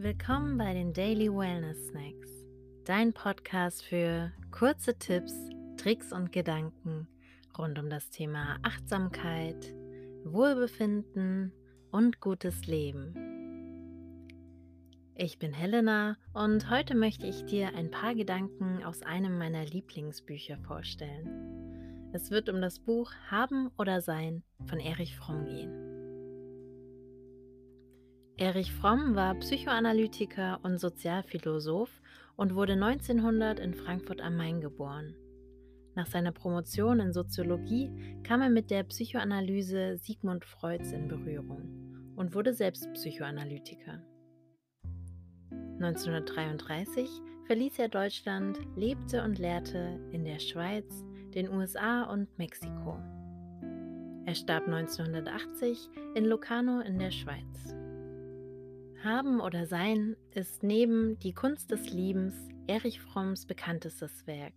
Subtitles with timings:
[0.00, 2.30] Willkommen bei den Daily Wellness Snacks,
[2.84, 5.34] dein Podcast für kurze Tipps,
[5.76, 7.08] Tricks und Gedanken
[7.58, 9.74] rund um das Thema Achtsamkeit,
[10.22, 11.52] Wohlbefinden
[11.90, 13.12] und gutes Leben.
[15.16, 20.58] Ich bin Helena und heute möchte ich dir ein paar Gedanken aus einem meiner Lieblingsbücher
[20.58, 22.12] vorstellen.
[22.12, 25.87] Es wird um das Buch Haben oder Sein von Erich Fromm gehen.
[28.38, 31.90] Erich Fromm war Psychoanalytiker und Sozialphilosoph
[32.36, 35.16] und wurde 1900 in Frankfurt am Main geboren.
[35.96, 37.90] Nach seiner Promotion in Soziologie
[38.22, 44.04] kam er mit der Psychoanalyse Sigmund Freuds in Berührung und wurde selbst Psychoanalytiker.
[45.80, 47.10] 1933
[47.46, 53.00] verließ er Deutschland, lebte und lehrte in der Schweiz, den USA und Mexiko.
[54.26, 57.74] Er starb 1980 in Locarno in der Schweiz.
[59.04, 62.34] Haben oder Sein ist neben Die Kunst des Liebens
[62.66, 64.54] Erich Fromms bekanntestes Werk.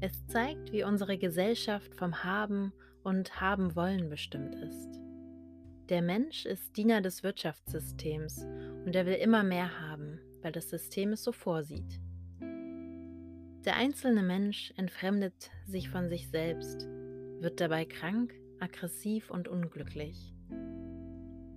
[0.00, 2.72] Es zeigt, wie unsere Gesellschaft vom Haben
[3.04, 4.98] und Haben wollen bestimmt ist.
[5.90, 8.46] Der Mensch ist Diener des Wirtschaftssystems
[8.86, 12.00] und er will immer mehr haben, weil das System es so vorsieht.
[12.40, 16.88] Der einzelne Mensch entfremdet sich von sich selbst,
[17.40, 20.34] wird dabei krank, aggressiv und unglücklich.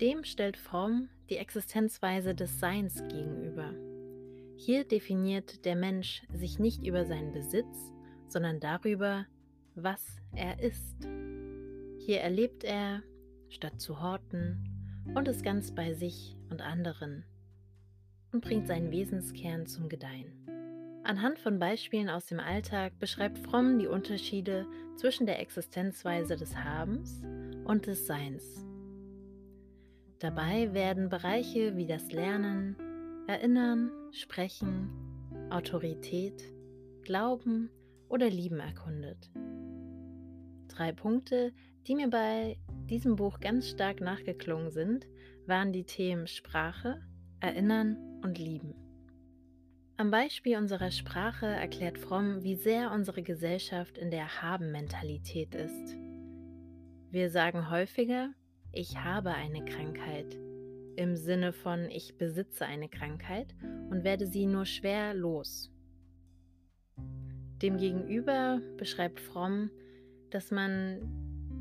[0.00, 3.72] Dem stellt Fromm die Existenzweise des Seins gegenüber.
[4.56, 7.90] Hier definiert der Mensch sich nicht über seinen Besitz,
[8.28, 9.24] sondern darüber,
[9.74, 11.08] was er ist.
[11.96, 13.02] Hier erlebt er,
[13.48, 14.68] statt zu horten,
[15.14, 17.24] und ist ganz bei sich und anderen
[18.32, 20.32] und bringt seinen Wesenskern zum Gedeihen.
[21.02, 24.66] Anhand von Beispielen aus dem Alltag beschreibt Fromm die Unterschiede
[24.96, 27.22] zwischen der Existenzweise des Habens
[27.64, 28.66] und des Seins
[30.22, 32.76] Dabei werden Bereiche wie das Lernen,
[33.26, 34.88] Erinnern, Sprechen,
[35.50, 36.40] Autorität,
[37.02, 37.70] Glauben
[38.08, 39.32] oder Lieben erkundet.
[40.68, 41.52] Drei Punkte,
[41.88, 42.56] die mir bei
[42.88, 45.08] diesem Buch ganz stark nachgeklungen sind,
[45.46, 47.02] waren die Themen Sprache,
[47.40, 48.76] Erinnern und Lieben.
[49.96, 55.96] Am Beispiel unserer Sprache erklärt Fromm, wie sehr unsere Gesellschaft in der Haben-Mentalität ist.
[57.10, 58.32] Wir sagen häufiger,
[58.72, 60.38] ich habe eine Krankheit
[60.96, 63.54] im Sinne von ich besitze eine Krankheit
[63.90, 65.70] und werde sie nur schwer los.
[67.62, 69.70] Demgegenüber beschreibt Fromm,
[70.30, 71.00] dass man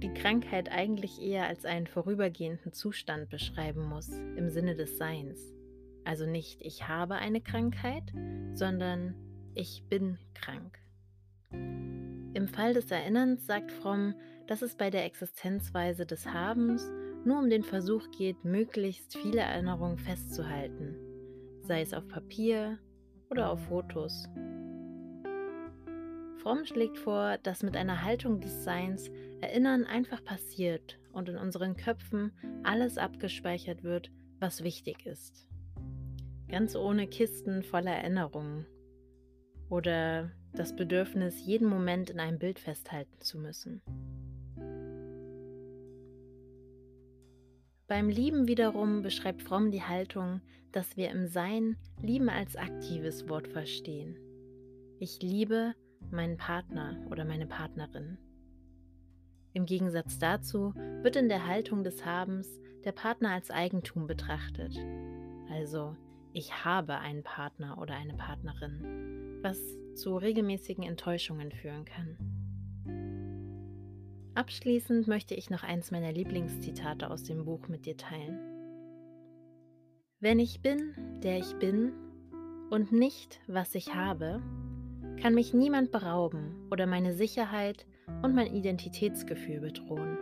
[0.00, 5.52] die Krankheit eigentlich eher als einen vorübergehenden Zustand beschreiben muss, im Sinne des Seins.
[6.04, 8.04] Also nicht ich habe eine Krankheit,
[8.54, 9.14] sondern
[9.54, 10.78] ich bin krank.
[12.38, 14.14] Im Fall des Erinnerns sagt Fromm,
[14.46, 16.88] dass es bei der Existenzweise des Habens
[17.24, 20.94] nur um den Versuch geht, möglichst viele Erinnerungen festzuhalten,
[21.62, 22.78] sei es auf Papier
[23.28, 24.28] oder auf Fotos.
[26.36, 29.10] Fromm schlägt vor, dass mit einer Haltung des Seins
[29.40, 32.30] Erinnern einfach passiert und in unseren Köpfen
[32.62, 35.48] alles abgespeichert wird, was wichtig ist.
[36.48, 38.64] Ganz ohne Kisten voller Erinnerungen
[39.70, 43.82] oder das Bedürfnis, jeden Moment in einem Bild festhalten zu müssen.
[47.86, 50.42] Beim Lieben wiederum beschreibt Fromm die Haltung,
[50.72, 54.18] dass wir im Sein Lieben als aktives Wort verstehen.
[54.98, 55.74] Ich liebe
[56.10, 58.18] meinen Partner oder meine Partnerin.
[59.54, 62.48] Im Gegensatz dazu wird in der Haltung des Habens
[62.84, 64.76] der Partner als Eigentum betrachtet.
[65.50, 65.96] Also,
[66.32, 69.58] ich habe einen Partner oder eine Partnerin, was
[69.94, 72.16] zu regelmäßigen Enttäuschungen führen kann.
[74.34, 78.38] Abschließend möchte ich noch eins meiner Lieblingszitate aus dem Buch mit dir teilen.
[80.20, 81.92] Wenn ich bin, der ich bin,
[82.70, 84.42] und nicht, was ich habe,
[85.20, 87.86] kann mich niemand berauben oder meine Sicherheit
[88.22, 90.18] und mein Identitätsgefühl bedrohen.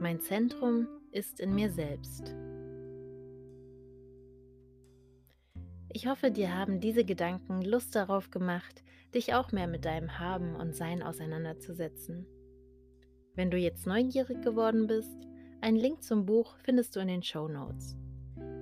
[0.00, 2.34] Mein Zentrum ist in mir selbst.
[5.96, 8.84] Ich hoffe, dir haben diese Gedanken Lust darauf gemacht,
[9.14, 12.26] dich auch mehr mit deinem Haben und Sein auseinanderzusetzen.
[13.34, 15.16] Wenn du jetzt neugierig geworden bist,
[15.62, 17.96] einen Link zum Buch findest du in den Show Notes.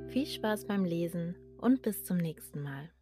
[0.06, 2.93] Viel Spaß beim Lesen und bis zum nächsten Mal.